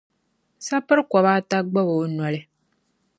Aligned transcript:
sapir’ 0.65 0.99
kɔba 1.11 1.31
ata 1.39 1.57
gbab’ 1.71 1.87
o 2.01 2.03
noli. 2.15 2.39